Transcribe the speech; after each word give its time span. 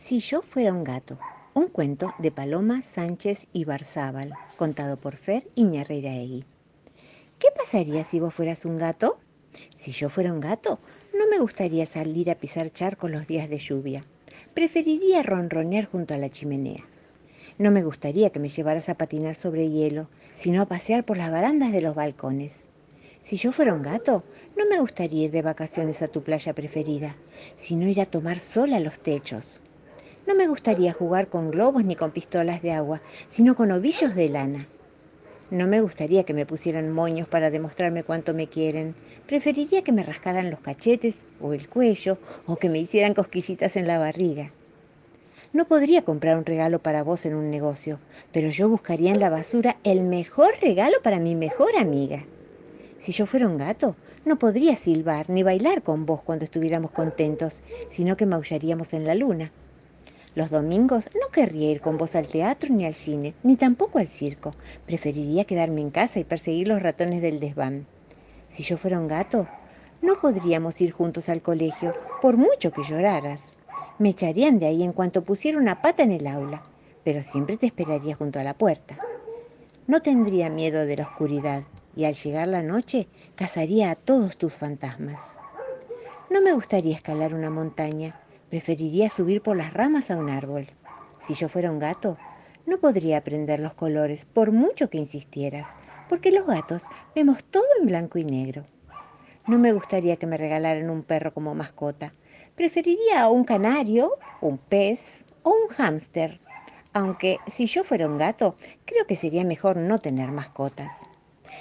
Si 0.00 0.20
yo 0.20 0.42
fuera 0.42 0.72
un 0.72 0.84
gato, 0.84 1.18
un 1.54 1.66
cuento 1.66 2.14
de 2.18 2.30
Paloma 2.30 2.82
Sánchez 2.82 3.48
y 3.52 3.64
Barzábal, 3.64 4.32
contado 4.56 4.96
por 4.96 5.16
Fer 5.16 5.50
Iñarreiraegui. 5.56 6.44
¿Qué 7.40 7.48
pasaría 7.54 8.04
si 8.04 8.20
vos 8.20 8.32
fueras 8.32 8.64
un 8.64 8.78
gato? 8.78 9.18
Si 9.76 9.90
yo 9.90 10.08
fuera 10.08 10.32
un 10.32 10.38
gato, 10.38 10.78
no 11.18 11.26
me 11.28 11.40
gustaría 11.40 11.84
salir 11.84 12.30
a 12.30 12.36
pisar 12.36 12.70
charcos 12.70 13.10
los 13.10 13.26
días 13.26 13.50
de 13.50 13.58
lluvia. 13.58 14.02
Preferiría 14.54 15.24
ronronear 15.24 15.84
junto 15.84 16.14
a 16.14 16.18
la 16.18 16.30
chimenea. 16.30 16.84
No 17.58 17.72
me 17.72 17.82
gustaría 17.82 18.30
que 18.30 18.38
me 18.38 18.50
llevaras 18.50 18.88
a 18.88 18.94
patinar 18.94 19.34
sobre 19.34 19.68
hielo, 19.68 20.08
sino 20.36 20.62
a 20.62 20.66
pasear 20.66 21.04
por 21.04 21.16
las 21.16 21.32
barandas 21.32 21.72
de 21.72 21.80
los 21.80 21.96
balcones. 21.96 22.54
Si 23.24 23.36
yo 23.36 23.50
fuera 23.50 23.74
un 23.74 23.82
gato, 23.82 24.22
no 24.56 24.64
me 24.70 24.78
gustaría 24.78 25.24
ir 25.24 25.32
de 25.32 25.42
vacaciones 25.42 26.02
a 26.02 26.08
tu 26.08 26.22
playa 26.22 26.54
preferida, 26.54 27.16
sino 27.56 27.88
ir 27.88 28.00
a 28.00 28.06
tomar 28.06 28.38
sol 28.38 28.72
a 28.72 28.80
los 28.80 29.00
techos. 29.00 29.60
No 30.28 30.34
me 30.34 30.46
gustaría 30.46 30.92
jugar 30.92 31.28
con 31.28 31.50
globos 31.50 31.86
ni 31.86 31.96
con 31.96 32.10
pistolas 32.10 32.60
de 32.60 32.72
agua, 32.72 33.00
sino 33.30 33.54
con 33.54 33.72
ovillos 33.72 34.14
de 34.14 34.28
lana. 34.28 34.68
No 35.50 35.66
me 35.66 35.80
gustaría 35.80 36.24
que 36.24 36.34
me 36.34 36.44
pusieran 36.44 36.92
moños 36.92 37.26
para 37.26 37.48
demostrarme 37.48 38.04
cuánto 38.04 38.34
me 38.34 38.46
quieren. 38.46 38.94
Preferiría 39.26 39.82
que 39.82 39.92
me 39.92 40.02
rascaran 40.02 40.50
los 40.50 40.60
cachetes 40.60 41.24
o 41.40 41.54
el 41.54 41.66
cuello 41.66 42.18
o 42.46 42.56
que 42.56 42.68
me 42.68 42.78
hicieran 42.78 43.14
cosquillitas 43.14 43.74
en 43.76 43.86
la 43.86 43.96
barriga. 43.96 44.52
No 45.54 45.64
podría 45.64 46.02
comprar 46.02 46.36
un 46.36 46.44
regalo 46.44 46.80
para 46.80 47.02
vos 47.02 47.24
en 47.24 47.34
un 47.34 47.50
negocio, 47.50 47.98
pero 48.30 48.50
yo 48.50 48.68
buscaría 48.68 49.12
en 49.12 49.20
la 49.20 49.30
basura 49.30 49.78
el 49.82 50.02
mejor 50.02 50.52
regalo 50.60 50.98
para 51.02 51.20
mi 51.20 51.36
mejor 51.36 51.74
amiga. 51.78 52.26
Si 53.00 53.12
yo 53.12 53.24
fuera 53.24 53.48
un 53.48 53.56
gato, 53.56 53.96
no 54.26 54.38
podría 54.38 54.76
silbar 54.76 55.30
ni 55.30 55.42
bailar 55.42 55.82
con 55.82 56.04
vos 56.04 56.20
cuando 56.20 56.44
estuviéramos 56.44 56.90
contentos, 56.90 57.62
sino 57.88 58.18
que 58.18 58.26
maullaríamos 58.26 58.92
en 58.92 59.06
la 59.06 59.14
luna. 59.14 59.52
Los 60.38 60.50
domingos 60.50 61.10
no 61.20 61.32
querría 61.32 61.68
ir 61.68 61.80
con 61.80 61.98
vos 61.98 62.14
al 62.14 62.28
teatro 62.28 62.72
ni 62.72 62.86
al 62.86 62.94
cine, 62.94 63.34
ni 63.42 63.56
tampoco 63.56 63.98
al 63.98 64.06
circo. 64.06 64.54
Preferiría 64.86 65.44
quedarme 65.44 65.80
en 65.80 65.90
casa 65.90 66.20
y 66.20 66.22
perseguir 66.22 66.68
los 66.68 66.80
ratones 66.80 67.22
del 67.22 67.40
desván. 67.40 67.88
Si 68.48 68.62
yo 68.62 68.78
fuera 68.78 69.00
un 69.00 69.08
gato, 69.08 69.48
no 70.00 70.20
podríamos 70.20 70.80
ir 70.80 70.92
juntos 70.92 71.28
al 71.28 71.42
colegio, 71.42 71.92
por 72.22 72.36
mucho 72.36 72.70
que 72.70 72.84
lloraras. 72.84 73.56
Me 73.98 74.10
echarían 74.10 74.60
de 74.60 74.66
ahí 74.66 74.84
en 74.84 74.92
cuanto 74.92 75.24
pusiera 75.24 75.58
una 75.58 75.82
pata 75.82 76.04
en 76.04 76.12
el 76.12 76.28
aula, 76.28 76.62
pero 77.02 77.20
siempre 77.24 77.56
te 77.56 77.66
esperaría 77.66 78.14
junto 78.14 78.38
a 78.38 78.44
la 78.44 78.54
puerta. 78.54 78.96
No 79.88 80.02
tendría 80.02 80.50
miedo 80.50 80.86
de 80.86 80.98
la 80.98 81.02
oscuridad 81.02 81.64
y 81.96 82.04
al 82.04 82.14
llegar 82.14 82.46
la 82.46 82.62
noche 82.62 83.08
cazaría 83.34 83.90
a 83.90 83.96
todos 83.96 84.36
tus 84.36 84.54
fantasmas. 84.54 85.34
No 86.30 86.40
me 86.42 86.52
gustaría 86.52 86.94
escalar 86.94 87.34
una 87.34 87.50
montaña, 87.50 88.14
preferiría 88.48 89.10
subir 89.10 89.42
por 89.42 89.56
las 89.56 89.72
ramas 89.72 90.10
a 90.10 90.16
un 90.16 90.30
árbol. 90.30 90.66
Si 91.20 91.34
yo 91.34 91.48
fuera 91.48 91.70
un 91.70 91.78
gato, 91.78 92.16
no 92.66 92.78
podría 92.78 93.18
aprender 93.18 93.60
los 93.60 93.74
colores 93.74 94.24
por 94.24 94.52
mucho 94.52 94.90
que 94.90 94.98
insistieras, 94.98 95.66
porque 96.08 96.32
los 96.32 96.46
gatos 96.46 96.84
vemos 97.14 97.44
todo 97.44 97.64
en 97.80 97.86
blanco 97.86 98.18
y 98.18 98.24
negro. 98.24 98.64
No 99.46 99.58
me 99.58 99.72
gustaría 99.72 100.16
que 100.16 100.26
me 100.26 100.36
regalaran 100.36 100.90
un 100.90 101.02
perro 101.02 101.32
como 101.32 101.54
mascota. 101.54 102.12
Preferiría 102.54 103.28
un 103.30 103.44
canario, 103.44 104.18
un 104.40 104.58
pez 104.58 105.24
o 105.42 105.50
un 105.50 105.68
hámster. 105.68 106.40
Aunque 106.92 107.38
si 107.46 107.66
yo 107.66 107.84
fuera 107.84 108.06
un 108.06 108.18
gato, 108.18 108.56
creo 108.84 109.06
que 109.06 109.16
sería 109.16 109.44
mejor 109.44 109.76
no 109.76 109.98
tener 109.98 110.30
mascotas. 110.30 110.92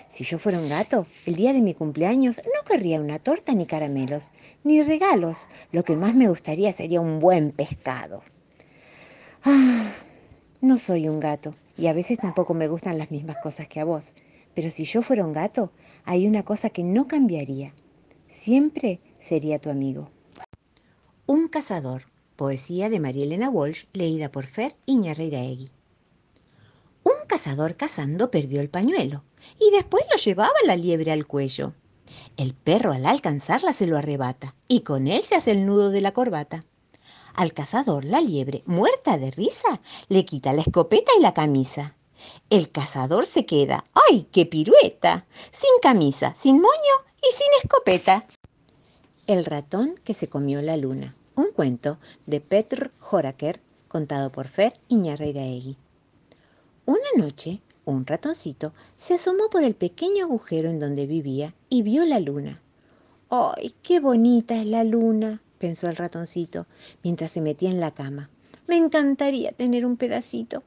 Si 0.10 0.24
yo 0.24 0.40
fuera 0.40 0.60
un 0.60 0.70
gato, 0.70 1.06
el 1.26 1.36
día 1.36 1.54
de 1.54 1.62
mi 1.62 1.74
cumpleaños 1.74 2.38
no 2.38 2.66
querría 2.66 3.00
una 3.00 3.20
torta 3.20 3.54
ni 3.54 3.66
caramelos, 3.66 4.32
ni 4.64 4.82
regalos. 4.82 5.48
Lo 5.72 5.84
que 5.84 5.96
más 5.96 6.16
me 6.16 6.28
gustaría 6.28 6.72
sería 6.72 7.02
un 7.02 7.20
buen 7.20 7.52
pescado. 7.52 8.24
Ah, 9.44 9.92
no 10.62 10.78
soy 10.78 11.08
un 11.08 11.20
gato 11.20 11.56
y 11.78 11.88
a 11.88 11.94
veces 11.94 12.18
tampoco 12.18 12.54
me 12.54 12.68
gustan 12.68 12.98
las 12.98 13.12
mismas 13.12 13.38
cosas 13.38 13.68
que 13.68 13.80
a 13.80 13.86
vos. 13.86 14.16
Pero 14.56 14.72
si 14.72 14.86
yo 14.86 15.04
fuera 15.04 15.26
un 15.26 15.34
gato, 15.34 15.72
hay 16.04 16.28
una 16.28 16.44
cosa 16.44 16.70
que 16.70 16.84
no 16.84 17.08
cambiaría. 17.08 17.74
Siempre 18.28 19.00
sería 19.20 19.60
tu 19.60 19.70
amigo. 19.70 20.10
Un 21.26 21.48
cazador. 21.48 22.04
Poesía 22.36 22.90
de 22.90 23.00
María 23.00 23.24
Elena 23.24 23.50
Walsh, 23.50 23.86
leída 23.94 24.32
por 24.32 24.46
Fer 24.46 24.76
Iñarreiraegui. 24.86 25.72
Un 27.04 27.26
cazador 27.28 27.76
cazando 27.76 28.30
perdió 28.30 28.62
el 28.62 28.70
pañuelo 28.70 29.24
y 29.60 29.72
después 29.72 30.04
lo 30.12 30.18
llevaba 30.18 30.54
la 30.66 30.76
liebre 30.76 31.12
al 31.12 31.28
cuello. 31.28 31.74
El 32.38 32.54
perro 32.54 32.94
al 32.94 33.06
alcanzarla 33.06 33.74
se 33.74 33.88
lo 33.88 33.98
arrebata 33.98 34.56
y 34.68 34.82
con 34.82 35.08
él 35.08 35.24
se 35.24 35.36
hace 35.36 35.52
el 35.52 35.66
nudo 35.66 35.90
de 35.90 36.02
la 36.02 36.12
corbata. 36.12 36.64
Al 37.34 37.54
cazador 37.54 38.04
la 38.06 38.22
liebre, 38.22 38.64
muerta 38.66 39.18
de 39.18 39.32
risa, 39.32 39.82
le 40.10 40.26
quita 40.26 40.54
la 40.54 40.62
escopeta 40.62 41.12
y 41.18 41.22
la 41.22 41.34
camisa. 41.34 41.96
El 42.50 42.72
cazador 42.72 43.26
se 43.26 43.46
queda, 43.46 43.86
¡ay, 44.10 44.28
qué 44.32 44.46
pirueta! 44.46 45.26
Sin 45.52 45.70
camisa, 45.82 46.34
sin 46.36 46.56
moño 46.56 46.96
y 47.22 47.32
sin 47.34 47.48
escopeta. 47.64 48.26
El 49.28 49.46
ratón 49.46 50.00
que 50.04 50.14
se 50.14 50.28
comió 50.28 50.62
la 50.62 50.78
luna. 50.78 51.16
Un 51.36 51.52
cuento 51.52 52.00
de 52.26 52.42
Petr 52.42 52.92
Horaker, 53.12 53.62
contado 53.88 54.32
por 54.32 54.48
Fer 54.48 54.80
Iñarreiraegui. 54.88 55.78
Una 56.86 57.10
noche, 57.18 57.62
un 57.92 58.06
ratoncito 58.06 58.74
se 58.98 59.16
asomó 59.16 59.50
por 59.50 59.64
el 59.64 59.76
pequeño 59.76 60.26
agujero 60.26 60.70
en 60.70 60.80
donde 60.80 61.06
vivía 61.06 61.54
y 61.70 61.84
vio 61.84 62.06
la 62.06 62.20
luna. 62.20 62.62
¡Ay, 63.30 63.74
qué 63.82 64.00
bonita 64.00 64.56
es 64.56 64.66
la 64.66 64.84
luna! 64.84 65.42
pensó 65.58 65.88
el 65.88 65.96
ratoncito 65.96 66.68
mientras 67.04 67.32
se 67.32 67.42
metía 67.42 67.70
en 67.70 67.80
la 67.80 67.92
cama. 67.92 68.30
Me 68.68 68.78
encantaría 68.78 69.52
tener 69.54 69.86
un 69.86 69.98
pedacito. 69.98 70.64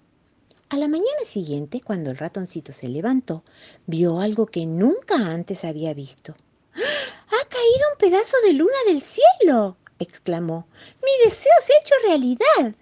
A 0.71 0.77
la 0.77 0.89
mañana 0.89 1.25
siguiente, 1.27 1.81
cuando 1.81 2.11
el 2.11 2.17
ratoncito 2.17 2.73
se 2.73 2.89
levantó, 2.89 3.45
vio 3.87 4.21
algo 4.21 4.47
que 4.47 4.65
nunca 4.67 5.17
antes 5.17 5.65
había 5.65 5.93
visto. 5.95 6.35
¡Ha 6.75 7.49
caído 7.49 7.87
un 7.93 7.99
pedazo 7.99 8.37
de 8.45 8.53
luna 8.55 8.79
del 8.87 9.03
cielo! 9.03 9.77
exclamó. 9.99 10.67
Mi 11.03 11.25
deseo 11.25 11.53
se 11.63 11.75
ha 11.75 11.81
hecho 11.81 11.95
realidad. 12.07 12.75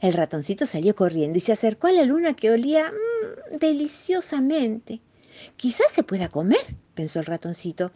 El 0.00 0.12
ratoncito 0.12 0.66
salió 0.66 0.94
corriendo 0.94 1.38
y 1.38 1.40
se 1.40 1.52
acercó 1.52 1.86
a 1.86 1.92
la 1.92 2.04
luna 2.04 2.34
que 2.34 2.50
olía 2.50 2.90
mmm, 2.90 3.58
deliciosamente. 3.58 5.00
Quizás 5.56 5.90
se 5.92 6.02
pueda 6.02 6.28
comer, 6.28 6.76
pensó 6.94 7.20
el 7.20 7.26
ratoncito. 7.26 7.92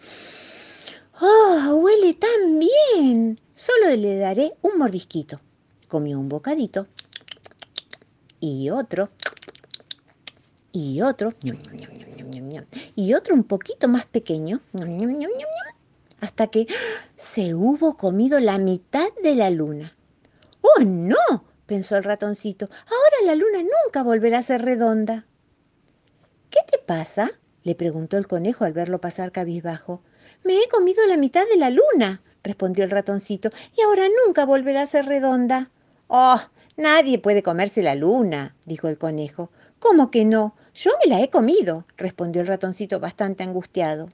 ¡Oh, 1.21 1.75
huele 1.77 2.15
tan 2.15 2.59
bien! 2.59 3.41
Solo 3.55 3.95
le 3.97 4.19
daré 4.19 4.53
un 4.63 4.79
mordisquito. 4.79 5.41
Comió 5.89 6.19
un 6.19 6.29
bocadito 6.29 6.87
y 8.41 8.69
otro 8.71 9.11
y 10.73 11.01
otro 11.03 11.33
y 12.97 13.15
otro 13.15 13.35
un 13.35 13.45
poquito 13.45 13.89
más 13.89 14.07
pequeño 14.07 14.61
hasta 16.21 16.49
que 16.49 16.67
se 17.17 17.55
hubo 17.55 17.97
comido 17.97 18.41
la 18.41 18.59
mitad 18.59 19.09
de 19.23 19.35
la 19.35 19.51
luna. 19.51 19.97
¡Oh, 20.63 20.83
no! 20.83 21.45
Pensó 21.67 21.97
el 21.97 22.05
ratoncito. 22.05 22.69
Ahora 22.87 23.27
la 23.27 23.35
luna 23.35 23.59
nunca 23.63 24.03
volverá 24.03 24.39
a 24.39 24.43
ser 24.43 24.63
redonda. 24.63 25.27
¿Qué 26.51 26.61
te 26.71 26.79
pasa? 26.79 27.31
le 27.63 27.75
preguntó 27.75 28.19
el 28.19 28.27
conejo 28.27 28.65
al 28.65 28.73
verlo 28.73 29.01
pasar 29.01 29.33
cabizbajo. 29.33 30.03
Me 30.45 30.59
he 30.59 30.69
comido 30.69 31.07
la 31.07 31.17
mitad 31.17 31.47
de 31.47 31.57
la 31.57 31.71
luna, 31.71 32.23
respondió 32.43 32.85
el 32.85 32.91
ratoncito, 32.91 33.51
y 33.77 33.81
ahora 33.81 34.05
nunca 34.27 34.45
volverá 34.45 34.83
a 34.83 34.87
ser 34.87 35.07
redonda. 35.07 35.71
Oh, 36.09 36.41
nadie 36.77 37.19
puede 37.19 37.43
comerse 37.43 37.83
la 37.83 37.95
luna, 37.95 38.55
dijo 38.67 38.89
el 38.89 38.99
conejo. 38.99 39.51
¿Cómo 39.79 40.11
que 40.11 40.25
no? 40.25 40.55
Yo 40.75 40.91
me 41.03 41.11
la 41.11 41.23
he 41.23 41.31
comido, 41.31 41.87
respondió 41.97 42.43
el 42.43 42.49
ratoncito 42.49 43.01
bastante 43.01 43.43
angustiado. 43.43 44.09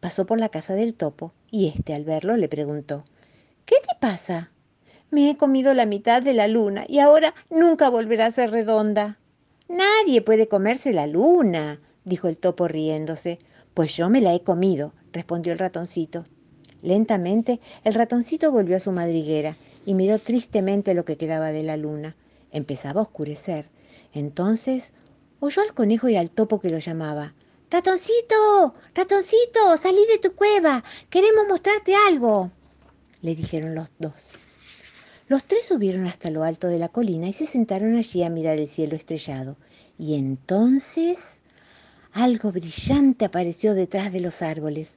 Pasó 0.00 0.26
por 0.26 0.38
la 0.38 0.50
casa 0.50 0.74
del 0.74 0.94
topo 0.94 1.32
y 1.50 1.68
éste 1.68 1.94
al 1.94 2.04
verlo 2.04 2.36
le 2.36 2.48
preguntó 2.48 3.04
¿Qué 3.64 3.76
te 3.80 3.96
pasa? 3.98 4.50
Me 5.10 5.30
he 5.30 5.36
comido 5.36 5.74
la 5.74 5.86
mitad 5.86 6.22
de 6.22 6.34
la 6.34 6.48
luna 6.48 6.84
y 6.88 6.98
ahora 6.98 7.34
nunca 7.50 7.88
volverá 7.88 8.26
a 8.26 8.30
ser 8.30 8.50
redonda. 8.50 9.18
Nadie 9.68 10.22
puede 10.22 10.48
comerse 10.48 10.92
la 10.92 11.06
luna, 11.06 11.80
dijo 12.04 12.28
el 12.28 12.36
topo 12.36 12.68
riéndose. 12.68 13.38
Pues 13.74 13.96
yo 13.96 14.08
me 14.08 14.20
la 14.20 14.34
he 14.34 14.42
comido, 14.42 14.92
respondió 15.12 15.52
el 15.52 15.58
ratoncito. 15.58 16.24
Lentamente 16.82 17.60
el 17.82 17.94
ratoncito 17.94 18.52
volvió 18.52 18.76
a 18.76 18.80
su 18.80 18.92
madriguera 18.92 19.56
y 19.86 19.94
miró 19.94 20.18
tristemente 20.18 20.94
lo 20.94 21.04
que 21.04 21.16
quedaba 21.16 21.50
de 21.50 21.62
la 21.62 21.76
luna. 21.76 22.14
Empezaba 22.52 23.00
a 23.00 23.04
oscurecer. 23.04 23.66
Entonces 24.12 24.92
oyó 25.40 25.62
al 25.62 25.74
conejo 25.74 26.08
y 26.08 26.16
al 26.16 26.30
topo 26.30 26.60
que 26.60 26.70
lo 26.70 26.78
llamaba. 26.78 27.34
Ratoncito, 27.70 28.74
ratoncito, 28.94 29.76
salí 29.76 30.06
de 30.06 30.18
tu 30.18 30.34
cueva. 30.36 30.84
Queremos 31.10 31.48
mostrarte 31.48 31.94
algo, 32.08 32.50
le 33.22 33.34
dijeron 33.34 33.74
los 33.74 33.90
dos. 33.98 34.30
Los 35.26 35.44
tres 35.44 35.64
subieron 35.64 36.06
hasta 36.06 36.30
lo 36.30 36.42
alto 36.42 36.68
de 36.68 36.78
la 36.78 36.90
colina 36.90 37.28
y 37.28 37.32
se 37.32 37.46
sentaron 37.46 37.96
allí 37.96 38.22
a 38.22 38.30
mirar 38.30 38.58
el 38.58 38.68
cielo 38.68 38.94
estrellado. 38.94 39.56
Y 39.98 40.16
entonces 40.16 41.40
algo 42.12 42.52
brillante 42.52 43.24
apareció 43.24 43.74
detrás 43.74 44.12
de 44.12 44.20
los 44.20 44.42
árboles. 44.42 44.92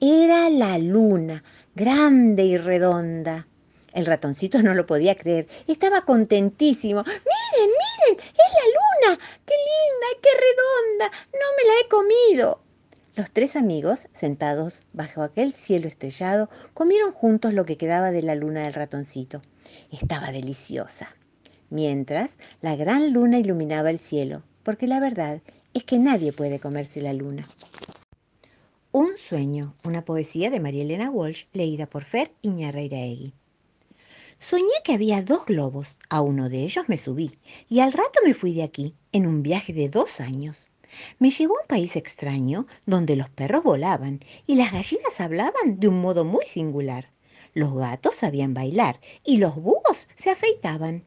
Era 0.00 0.48
la 0.48 0.78
luna, 0.78 1.42
grande 1.74 2.44
y 2.44 2.56
redonda. 2.56 3.48
El 3.92 4.06
ratoncito 4.06 4.62
no 4.62 4.74
lo 4.74 4.86
podía 4.86 5.16
creer. 5.16 5.48
Estaba 5.66 6.02
contentísimo. 6.02 7.02
Miren, 7.02 7.70
miren, 7.70 8.24
es 8.24 8.52
la 8.52 9.10
luna. 9.10 9.20
¡Qué 9.44 9.54
linda 9.54 10.20
qué 10.22 10.28
redonda! 10.40 11.16
No 11.32 11.46
me 11.56 11.68
la 11.68 11.80
he 11.80 11.88
comido. 11.88 12.63
Los 13.16 13.30
tres 13.30 13.54
amigos, 13.54 14.08
sentados 14.12 14.82
bajo 14.92 15.22
aquel 15.22 15.52
cielo 15.52 15.86
estrellado, 15.86 16.50
comieron 16.74 17.12
juntos 17.12 17.54
lo 17.54 17.64
que 17.64 17.76
quedaba 17.76 18.10
de 18.10 18.22
la 18.22 18.34
luna 18.34 18.64
del 18.64 18.74
ratoncito. 18.74 19.40
Estaba 19.92 20.32
deliciosa. 20.32 21.14
Mientras, 21.70 22.32
la 22.60 22.74
gran 22.74 23.12
luna 23.12 23.38
iluminaba 23.38 23.90
el 23.90 24.00
cielo, 24.00 24.42
porque 24.64 24.88
la 24.88 24.98
verdad 24.98 25.42
es 25.74 25.84
que 25.84 25.98
nadie 25.98 26.32
puede 26.32 26.58
comerse 26.58 27.00
la 27.00 27.12
luna. 27.12 27.48
Un 28.90 29.16
sueño, 29.16 29.76
una 29.84 30.04
poesía 30.04 30.50
de 30.50 30.58
María 30.58 30.82
Elena 30.82 31.12
Walsh, 31.12 31.44
leída 31.52 31.86
por 31.86 32.02
Fer 32.02 32.32
Iñarreiraegui. 32.42 33.32
Soñé 34.40 34.82
que 34.82 34.92
había 34.92 35.22
dos 35.22 35.46
globos, 35.46 35.98
a 36.08 36.20
uno 36.20 36.48
de 36.48 36.64
ellos 36.64 36.88
me 36.88 36.98
subí, 36.98 37.38
y 37.68 37.78
al 37.78 37.92
rato 37.92 38.18
me 38.24 38.34
fui 38.34 38.54
de 38.54 38.64
aquí, 38.64 38.96
en 39.12 39.28
un 39.28 39.44
viaje 39.44 39.72
de 39.72 39.88
dos 39.88 40.20
años. 40.20 40.66
Me 41.18 41.30
llevó 41.30 41.56
a 41.58 41.62
un 41.62 41.66
país 41.68 41.96
extraño 41.96 42.66
donde 42.86 43.16
los 43.16 43.28
perros 43.28 43.62
volaban 43.62 44.20
y 44.46 44.54
las 44.54 44.72
gallinas 44.72 45.20
hablaban 45.20 45.80
de 45.80 45.88
un 45.88 46.00
modo 46.00 46.24
muy 46.24 46.46
singular. 46.46 47.10
Los 47.52 47.74
gatos 47.74 48.16
sabían 48.16 48.54
bailar 48.54 49.00
y 49.24 49.36
los 49.38 49.54
búhos 49.56 50.08
se 50.14 50.30
afeitaban. 50.30 51.04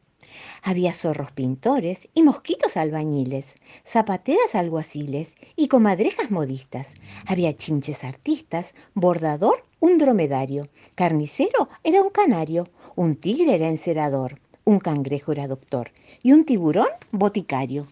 Había 0.62 0.92
zorros 0.92 1.32
pintores 1.32 2.08
y 2.14 2.22
mosquitos 2.22 2.76
albañiles, 2.76 3.54
zapateras 3.84 4.54
alguaciles 4.54 5.36
y 5.56 5.68
comadrejas 5.68 6.30
modistas. 6.30 6.94
Había 7.26 7.56
chinches 7.56 8.04
artistas, 8.04 8.74
bordador 8.94 9.64
un 9.80 9.98
dromedario, 9.98 10.68
carnicero 10.94 11.68
era 11.84 12.02
un 12.02 12.10
canario, 12.10 12.68
un 12.96 13.14
tigre 13.14 13.54
era 13.54 13.68
encerador, 13.68 14.40
un 14.64 14.80
cangrejo 14.80 15.32
era 15.32 15.46
doctor 15.46 15.92
y 16.22 16.32
un 16.32 16.44
tiburón 16.44 16.88
boticario. 17.12 17.86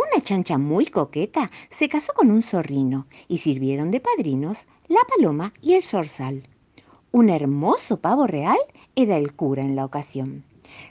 Una 0.00 0.22
chancha 0.22 0.56
muy 0.56 0.86
coqueta 0.86 1.50
se 1.68 1.90
casó 1.90 2.14
con 2.14 2.30
un 2.30 2.42
zorrino 2.42 3.06
y 3.28 3.36
sirvieron 3.36 3.90
de 3.90 4.00
padrinos 4.00 4.66
la 4.88 5.00
paloma 5.04 5.52
y 5.60 5.74
el 5.74 5.82
zorzal. 5.82 6.44
Un 7.12 7.28
hermoso 7.28 8.00
pavo 8.00 8.26
real 8.26 8.56
era 8.96 9.18
el 9.18 9.34
cura 9.34 9.62
en 9.62 9.76
la 9.76 9.84
ocasión. 9.84 10.42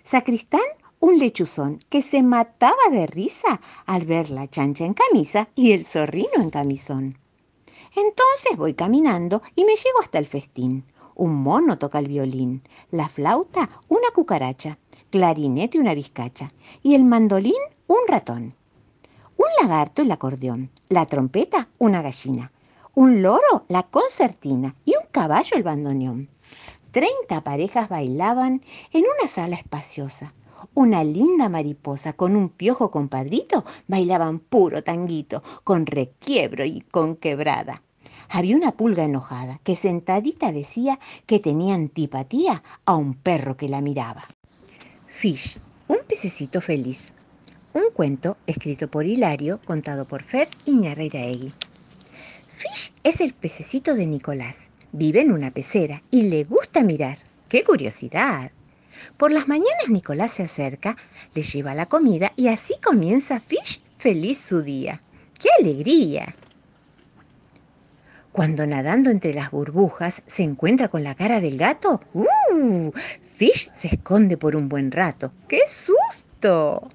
Sacristán, 0.03 0.61
un 0.99 1.17
lechuzón 1.17 1.79
que 1.89 2.03
se 2.03 2.21
mataba 2.21 2.83
de 2.91 3.07
risa 3.07 3.59
al 3.87 4.05
ver 4.05 4.29
la 4.29 4.47
chancha 4.47 4.85
en 4.85 4.93
camisa 4.93 5.49
y 5.55 5.71
el 5.71 5.85
zorrino 5.85 6.35
en 6.35 6.51
camisón. 6.51 7.17
Entonces 7.95 8.57
voy 8.57 8.75
caminando 8.75 9.41
y 9.55 9.65
me 9.65 9.75
llego 9.75 10.01
hasta 10.01 10.19
el 10.19 10.27
festín. 10.27 10.85
Un 11.15 11.33
mono 11.33 11.79
toca 11.79 11.97
el 11.97 12.09
violín, 12.09 12.61
la 12.91 13.09
flauta 13.09 13.81
una 13.87 14.11
cucaracha, 14.13 14.77
clarinete 15.09 15.79
una 15.79 15.95
vizcacha 15.95 16.53
y 16.83 16.93
el 16.93 17.05
mandolín 17.05 17.61
un 17.87 17.97
ratón 18.07 18.53
lagarto 19.61 20.01
el 20.01 20.11
acordeón, 20.11 20.69
la 20.89 21.05
trompeta 21.05 21.67
una 21.79 22.01
gallina, 22.01 22.51
un 22.95 23.21
loro 23.21 23.65
la 23.67 23.83
concertina 23.83 24.75
y 24.85 24.91
un 24.91 25.05
caballo 25.11 25.55
el 25.55 25.63
bandoneón. 25.63 26.29
Treinta 26.91 27.43
parejas 27.43 27.89
bailaban 27.89 28.61
en 28.91 29.03
una 29.03 29.29
sala 29.29 29.55
espaciosa. 29.55 30.33
Una 30.73 31.03
linda 31.03 31.49
mariposa 31.49 32.13
con 32.13 32.35
un 32.35 32.49
piojo 32.49 32.91
compadrito 32.91 33.63
bailaban 33.87 34.39
puro 34.39 34.83
tanguito, 34.83 35.43
con 35.63 35.85
requiebro 35.85 36.65
y 36.65 36.81
con 36.81 37.15
quebrada. 37.15 37.83
Había 38.29 38.55
una 38.55 38.73
pulga 38.73 39.03
enojada 39.03 39.59
que 39.63 39.75
sentadita 39.75 40.51
decía 40.51 40.99
que 41.25 41.39
tenía 41.39 41.75
antipatía 41.75 42.63
a 42.85 42.95
un 42.95 43.13
perro 43.13 43.57
que 43.57 43.69
la 43.69 43.81
miraba. 43.81 44.25
Fish, 45.07 45.57
un 45.87 45.97
pececito 46.07 46.61
feliz. 46.61 47.13
Cuento 47.99 48.37
escrito 48.47 48.87
por 48.87 49.05
Hilario, 49.05 49.59
contado 49.65 50.05
por 50.05 50.23
Fer 50.23 50.47
Iñarreiraegui. 50.63 51.51
Fish 52.55 52.93
es 53.03 53.19
el 53.19 53.33
pececito 53.33 53.93
de 53.93 54.05
Nicolás. 54.05 54.69
Vive 54.93 55.19
en 55.19 55.33
una 55.33 55.51
pecera 55.51 56.01
y 56.09 56.21
le 56.21 56.45
gusta 56.45 56.81
mirar. 56.81 57.17
¡Qué 57.49 57.65
curiosidad! 57.65 58.51
Por 59.17 59.33
las 59.33 59.49
mañanas 59.49 59.89
Nicolás 59.89 60.31
se 60.31 60.43
acerca, 60.43 60.95
le 61.33 61.43
lleva 61.43 61.75
la 61.75 61.87
comida 61.87 62.31
y 62.37 62.47
así 62.47 62.75
comienza 62.81 63.41
Fish 63.41 63.81
feliz 63.97 64.37
su 64.39 64.61
día. 64.61 65.01
¡Qué 65.37 65.49
alegría! 65.59 66.37
Cuando 68.31 68.65
nadando 68.65 69.09
entre 69.09 69.33
las 69.33 69.51
burbujas 69.51 70.23
se 70.25 70.43
encuentra 70.43 70.87
con 70.87 71.03
la 71.03 71.15
cara 71.15 71.41
del 71.41 71.57
gato, 71.57 71.99
¡uh! 72.13 72.93
Fish 73.35 73.69
se 73.73 73.89
esconde 73.89 74.37
por 74.37 74.55
un 74.55 74.69
buen 74.69 74.89
rato. 74.89 75.33
¡Qué 75.49 75.63
susto! 75.67 76.87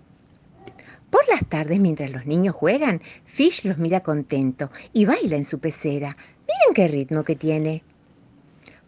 Por 1.14 1.28
las 1.28 1.48
tardes, 1.48 1.78
mientras 1.78 2.10
los 2.10 2.26
niños 2.26 2.56
juegan, 2.56 3.00
Fish 3.24 3.64
los 3.64 3.78
mira 3.78 4.00
contento 4.00 4.72
y 4.92 5.04
baila 5.04 5.36
en 5.36 5.44
su 5.44 5.60
pecera. 5.60 6.16
Miren 6.40 6.74
qué 6.74 6.88
ritmo 6.88 7.22
que 7.22 7.36
tiene. 7.36 7.84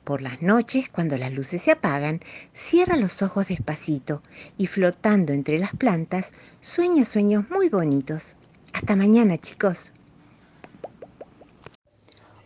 Por 0.02 0.22
las 0.22 0.42
noches, 0.42 0.88
cuando 0.88 1.16
las 1.16 1.32
luces 1.32 1.62
se 1.62 1.70
apagan, 1.70 2.18
cierra 2.52 2.96
los 2.96 3.22
ojos 3.22 3.46
despacito 3.46 4.24
y 4.58 4.66
flotando 4.66 5.32
entre 5.32 5.60
las 5.60 5.70
plantas, 5.76 6.32
sueña 6.60 7.04
sueños 7.04 7.48
muy 7.48 7.68
bonitos. 7.68 8.34
Hasta 8.72 8.96
mañana, 8.96 9.38
chicos. 9.38 9.92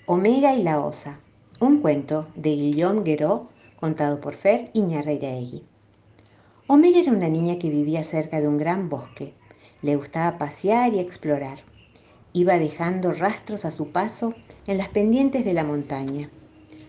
Omega 0.04 0.52
y 0.52 0.62
la 0.62 0.78
osa. 0.80 1.20
Un 1.58 1.80
cuento 1.80 2.28
de 2.34 2.50
Guillaume 2.50 3.02
Guéraud 3.02 3.46
contado 3.76 4.20
por 4.20 4.34
Fer 4.34 4.68
Iñarreiraegui. 4.74 5.64
Omega 6.66 6.98
era 6.98 7.12
una 7.12 7.30
niña 7.30 7.58
que 7.58 7.70
vivía 7.70 8.04
cerca 8.04 8.42
de 8.42 8.46
un 8.46 8.58
gran 8.58 8.90
bosque. 8.90 9.39
Le 9.82 9.96
gustaba 9.96 10.36
pasear 10.36 10.92
y 10.92 10.98
explorar. 10.98 11.58
Iba 12.32 12.58
dejando 12.58 13.12
rastros 13.12 13.64
a 13.64 13.70
su 13.70 13.92
paso 13.92 14.34
en 14.66 14.76
las 14.76 14.88
pendientes 14.88 15.44
de 15.44 15.54
la 15.54 15.64
montaña. 15.64 16.30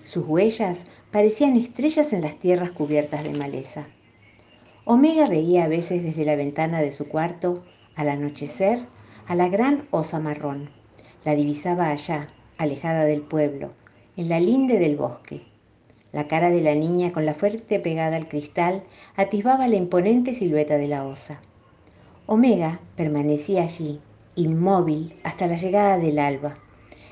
Sus 0.04 0.26
huellas 0.26 0.84
parecían 1.12 1.56
estrellas 1.56 2.12
en 2.12 2.22
las 2.22 2.38
tierras 2.38 2.72
cubiertas 2.72 3.24
de 3.24 3.32
maleza. 3.32 3.88
Omega 4.84 5.28
veía 5.28 5.64
a 5.64 5.68
veces 5.68 6.04
desde 6.04 6.26
la 6.26 6.36
ventana 6.36 6.82
de 6.82 6.92
su 6.92 7.08
cuarto, 7.08 7.64
al 7.96 8.10
anochecer, 8.10 8.80
a 9.26 9.36
la 9.36 9.48
gran 9.48 9.88
osa 9.92 10.20
marrón. 10.20 10.70
La 11.24 11.36
divisaba 11.36 11.90
allá, 11.90 12.28
alejada 12.58 13.06
del 13.06 13.22
pueblo, 13.22 13.72
en 14.18 14.28
la 14.28 14.40
linde 14.40 14.80
del 14.80 14.98
bosque. 14.98 15.44
La 16.12 16.28
cara 16.28 16.50
de 16.50 16.60
la 16.60 16.76
niña, 16.76 17.14
con 17.14 17.26
la 17.26 17.36
fuerte 17.36 17.80
pegada 17.80 18.18
al 18.18 18.28
cristal, 18.28 18.84
atisbaba 19.16 19.68
la 19.70 19.78
imponente 19.78 20.34
silueta 20.34 20.78
de 20.78 20.88
la 20.88 21.06
osa. 21.06 21.40
Omega 22.34 22.80
permanecía 22.96 23.64
allí, 23.64 24.00
inmóvil, 24.36 25.20
hasta 25.22 25.48
la 25.48 25.58
llegada 25.58 25.98
del 25.98 26.18
alba. 26.18 26.54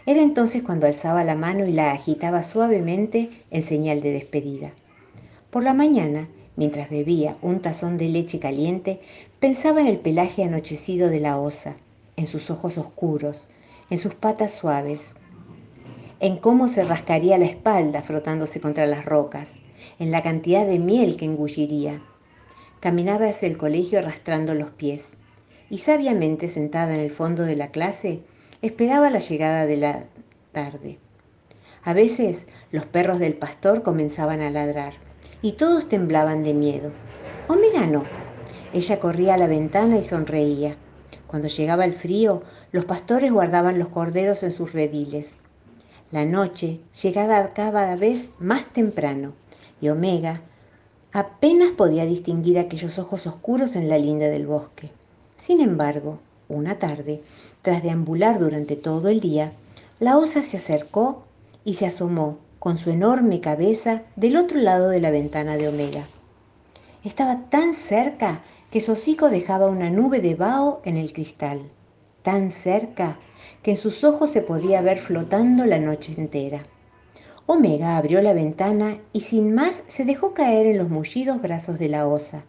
Era 0.05 0.21
entonces 0.21 0.63
cuando 0.63 0.87
alzaba 0.87 1.25
la 1.25 1.35
mano 1.35 1.67
y 1.67 1.73
la 1.73 1.91
agitaba 1.91 2.41
suavemente 2.41 3.29
en 3.51 3.61
señal 3.61 3.99
de 3.99 4.13
despedida. 4.13 4.71
Por 5.49 5.65
la 5.65 5.73
mañana, 5.73 6.29
mientras 6.55 6.89
bebía 6.89 7.35
un 7.41 7.59
tazón 7.59 7.97
de 7.97 8.07
leche 8.07 8.39
caliente, 8.39 9.01
pensaba 9.41 9.81
en 9.81 9.87
el 9.87 9.99
pelaje 9.99 10.45
anochecido 10.45 11.09
de 11.09 11.19
la 11.19 11.37
osa, 11.37 11.75
en 12.15 12.25
sus 12.25 12.49
ojos 12.49 12.77
oscuros, 12.77 13.49
en 13.89 13.97
sus 13.97 14.13
patas 14.13 14.51
suaves, 14.51 15.17
en 16.21 16.37
cómo 16.37 16.69
se 16.69 16.85
rascaría 16.85 17.37
la 17.37 17.43
espalda 17.43 18.01
frotándose 18.01 18.61
contra 18.61 18.85
las 18.85 19.03
rocas, 19.03 19.59
en 19.99 20.11
la 20.11 20.23
cantidad 20.23 20.65
de 20.65 20.79
miel 20.79 21.17
que 21.17 21.25
engulliría, 21.25 22.01
Caminaba 22.79 23.27
hacia 23.27 23.47
el 23.47 23.57
colegio 23.57 23.99
arrastrando 23.99 24.53
los 24.53 24.69
pies 24.69 25.17
y 25.69 25.79
sabiamente 25.79 26.47
sentada 26.47 26.95
en 26.95 27.01
el 27.01 27.11
fondo 27.11 27.43
de 27.43 27.57
la 27.57 27.71
clase 27.71 28.21
esperaba 28.61 29.09
la 29.09 29.19
llegada 29.19 29.65
de 29.65 29.77
la 29.77 30.05
tarde. 30.53 30.97
A 31.83 31.93
veces 31.93 32.45
los 32.71 32.85
perros 32.85 33.19
del 33.19 33.33
pastor 33.33 33.83
comenzaban 33.83 34.39
a 34.41 34.49
ladrar 34.49 34.93
y 35.41 35.53
todos 35.53 35.89
temblaban 35.89 36.43
de 36.43 36.53
miedo. 36.53 36.91
Omega 37.47 37.85
no. 37.85 38.05
Ella 38.73 38.99
corría 38.99 39.33
a 39.33 39.37
la 39.37 39.47
ventana 39.47 39.97
y 39.97 40.03
sonreía. 40.03 40.77
Cuando 41.27 41.49
llegaba 41.49 41.83
el 41.83 41.93
frío, 41.93 42.43
los 42.71 42.85
pastores 42.85 43.31
guardaban 43.31 43.77
los 43.77 43.89
corderos 43.89 44.41
en 44.43 44.51
sus 44.51 44.71
rediles. 44.71 45.35
La 46.11 46.23
noche 46.25 46.79
llegaba 47.01 47.53
cada 47.53 47.95
vez 47.95 48.29
más 48.39 48.71
temprano 48.71 49.33
y 49.81 49.89
Omega 49.89 50.41
Apenas 51.11 51.71
podía 51.71 52.05
distinguir 52.05 52.59
aquellos 52.59 52.99
ojos 52.99 53.25
oscuros 53.25 53.75
en 53.75 53.89
la 53.89 53.97
linde 53.97 54.29
del 54.29 54.45
bosque. 54.45 54.91
Sin 55.37 55.59
embargo, 55.59 56.19
una 56.47 56.77
tarde, 56.77 57.23
tras 57.63 57.81
deambular 57.81 58.37
durante 58.37 58.75
todo 58.75 59.09
el 59.09 59.19
día, 59.19 59.53
la 59.99 60.17
osa 60.17 60.43
se 60.43 60.57
acercó 60.57 61.23
y 61.65 61.73
se 61.73 61.87
asomó 61.87 62.37
con 62.59 62.77
su 62.77 62.91
enorme 62.91 63.41
cabeza 63.41 64.03
del 64.15 64.37
otro 64.37 64.59
lado 64.59 64.89
de 64.89 64.99
la 64.99 65.09
ventana 65.09 65.57
de 65.57 65.67
Omega. 65.67 66.05
Estaba 67.03 67.49
tan 67.49 67.73
cerca 67.73 68.41
que 68.69 68.81
su 68.81 68.91
hocico 68.91 69.29
dejaba 69.29 69.67
una 69.67 69.89
nube 69.89 70.19
de 70.19 70.35
vaho 70.35 70.79
en 70.85 70.95
el 70.95 71.11
cristal, 71.11 71.61
tan 72.21 72.51
cerca 72.51 73.17
que 73.63 73.71
en 73.71 73.77
sus 73.77 74.03
ojos 74.03 74.31
se 74.31 74.41
podía 74.41 74.81
ver 74.81 74.99
flotando 74.99 75.65
la 75.65 75.79
noche 75.79 76.13
entera. 76.17 76.61
Omega 77.51 77.97
abrió 77.97 78.21
la 78.21 78.33
ventana 78.33 78.99
y 79.11 79.21
sin 79.21 79.55
más 79.55 79.81
se 79.87 80.05
dejó 80.05 80.35
caer 80.35 80.67
en 80.67 80.77
los 80.77 80.87
mullidos 80.87 81.41
brazos 81.41 81.79
de 81.79 81.89
la 81.89 82.07
osa, 82.07 82.43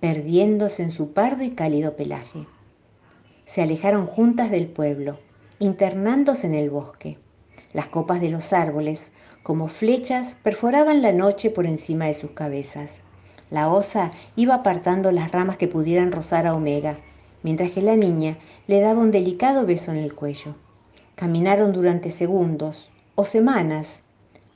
perdiéndose 0.00 0.82
en 0.82 0.92
su 0.92 1.12
pardo 1.12 1.42
y 1.42 1.50
cálido 1.50 1.94
pelaje. 1.94 2.46
Se 3.44 3.60
alejaron 3.60 4.06
juntas 4.06 4.50
del 4.50 4.66
pueblo, 4.66 5.18
internándose 5.58 6.46
en 6.46 6.54
el 6.54 6.70
bosque. 6.70 7.18
Las 7.74 7.88
copas 7.88 8.22
de 8.22 8.30
los 8.30 8.54
árboles, 8.54 9.12
como 9.42 9.68
flechas, 9.68 10.36
perforaban 10.42 11.02
la 11.02 11.12
noche 11.12 11.50
por 11.50 11.66
encima 11.66 12.06
de 12.06 12.14
sus 12.14 12.30
cabezas. 12.30 12.96
La 13.50 13.68
osa 13.70 14.10
iba 14.36 14.54
apartando 14.54 15.12
las 15.12 15.32
ramas 15.32 15.58
que 15.58 15.68
pudieran 15.68 16.12
rozar 16.12 16.46
a 16.46 16.54
Omega, 16.54 16.96
mientras 17.42 17.72
que 17.72 17.82
la 17.82 17.94
niña 17.94 18.38
le 18.68 18.80
daba 18.80 19.02
un 19.02 19.10
delicado 19.10 19.66
beso 19.66 19.90
en 19.90 19.98
el 19.98 20.14
cuello. 20.14 20.54
Caminaron 21.14 21.74
durante 21.74 22.10
segundos 22.10 22.90
o 23.16 23.26
semanas, 23.26 24.02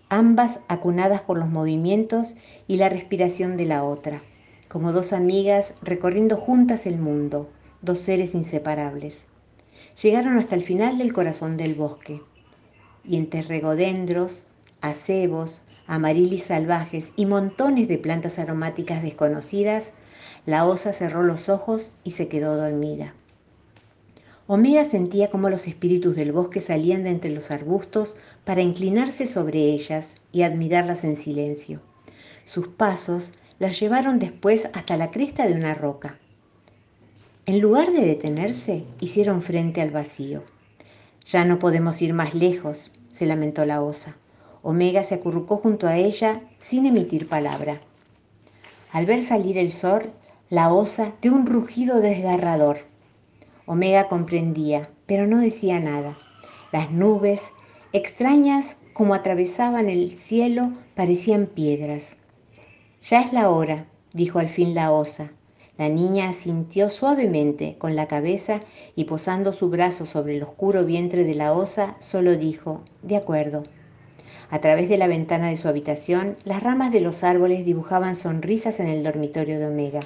ambas 0.09 0.61
acunadas 0.69 1.23
por 1.23 1.39
los 1.39 1.49
movimientos 1.49 2.37
y 2.67 2.77
la 2.77 2.89
respiración 2.89 3.57
de 3.57 3.67
la 3.67 3.85
otra, 3.85 4.23
como 4.69 4.93
dos 4.93 5.13
amigas 5.13 5.75
recorriendo 5.83 6.37
juntas 6.37 6.87
el 6.87 6.99
mundo, 6.99 7.51
dos 7.83 7.99
seres 7.99 8.35
inseparables. 8.35 9.27
Llegaron 10.03 10.39
hasta 10.39 10.55
el 10.55 10.65
final 10.65 10.99
del 10.99 11.13
corazón 11.13 11.57
del 11.57 11.75
bosque, 11.75 12.21
y 13.05 13.17
entre 13.17 13.43
regodendros, 13.43 14.47
acebos, 14.81 15.63
amarilis 15.87 16.45
salvajes 16.45 17.13
y 17.17 17.27
montones 17.27 17.89
de 17.89 17.99
plantas 17.99 18.39
aromáticas 18.39 19.03
desconocidas, 19.03 19.93
la 20.47 20.67
osa 20.67 20.93
cerró 20.93 21.23
los 21.23 21.49
ojos 21.49 21.93
y 22.03 22.13
se 22.13 22.29
quedó 22.29 22.57
dormida. 22.57 23.15
Omega 24.47 24.85
sentía 24.85 25.31
cómo 25.31 25.49
los 25.49 25.67
espíritus 25.67 26.17
del 26.17 26.33
bosque 26.33 26.61
salían 26.61 27.05
de 27.05 27.11
entre 27.11 27.31
los 27.31 27.51
arbustos 27.51 28.15
para 28.45 28.61
inclinarse 28.61 29.27
sobre 29.27 29.59
ellas 29.59 30.17
y 30.33 30.43
admirarlas 30.43 31.05
en 31.05 31.17
silencio. 31.17 31.81
Sus 32.45 32.69
pasos 32.69 33.33
las 33.59 33.81
llevaron 33.81 34.19
después 34.19 34.69
hasta 34.75 34.99
la 34.99 35.11
cresta 35.11 35.47
de 35.47 35.55
una 35.55 35.75
roca. 35.75 36.19
En 37.47 37.61
lugar 37.61 37.93
de 37.93 38.05
detenerse, 38.05 38.85
hicieron 39.01 39.41
frente 39.41 39.81
al 39.81 39.91
vacío. 39.91 40.43
Ya 41.25 41.47
no 41.47 41.59
podemos 41.59 42.03
ir 42.03 42.13
más 42.13 42.35
lejos, 42.35 42.91
se 43.09 43.25
lamentó 43.25 43.65
la 43.65 43.83
osa. 43.83 44.17
Omega 44.63 45.05
se 45.05 45.15
acurrucó 45.15 45.57
junto 45.57 45.87
a 45.87 45.97
ella 45.97 46.43
sin 46.59 46.85
emitir 46.85 47.29
palabra. 47.29 47.81
Al 48.93 49.07
ver 49.07 49.25
salir 49.25 49.57
el 49.57 49.73
sol, 49.73 50.11
la 50.51 50.71
osa 50.71 51.15
dio 51.23 51.35
un 51.35 51.47
rugido 51.47 52.01
desgarrador. 52.01 52.79
Omega 53.67 54.09
comprendía, 54.09 54.91
pero 55.07 55.27
no 55.27 55.39
decía 55.39 55.81
nada. 55.81 56.19
Las 56.71 56.91
nubes, 56.91 57.43
extrañas 57.93 58.77
como 58.93 59.15
atravesaban 59.15 59.89
el 59.89 60.11
cielo, 60.11 60.73
parecían 60.95 61.47
piedras. 61.47 62.19
Ya 63.03 63.23
es 63.23 63.33
la 63.33 63.49
hora, 63.49 63.87
dijo 64.13 64.39
al 64.39 64.51
fin 64.51 64.75
la 64.75 64.93
osa. 64.93 65.33
La 65.79 65.89
niña 65.89 66.29
asintió 66.29 66.91
suavemente 66.91 67.77
con 67.79 67.97
la 67.97 68.07
cabeza 68.07 68.61
y 68.95 69.05
posando 69.05 69.53
su 69.53 69.71
brazo 69.71 70.05
sobre 70.05 70.37
el 70.37 70.43
oscuro 70.43 70.85
vientre 70.85 71.25
de 71.25 71.35
la 71.35 71.55
osa, 71.55 71.97
solo 72.01 72.37
dijo, 72.37 72.83
de 73.03 73.17
acuerdo. 73.17 73.63
A 74.51 74.61
través 74.61 74.89
de 74.91 74.99
la 74.99 75.09
ventana 75.09 75.49
de 75.49 75.57
su 75.57 75.69
habitación, 75.69 76.37
las 76.45 76.63
ramas 76.63 76.93
de 76.93 77.01
los 77.01 77.25
árboles 77.25 77.65
dibujaban 77.65 78.15
sonrisas 78.15 78.79
en 78.79 78.89
el 78.89 79.03
dormitorio 79.03 79.59
de 79.59 79.67
Omega. 79.67 80.01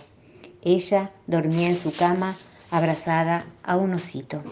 Ella 0.63 1.13
dormía 1.27 1.69
en 1.69 1.77
su 1.77 1.93
cama 1.93 2.37
abrazada 2.71 3.45
a 3.63 3.77
un 3.77 3.95
osito. 3.95 4.43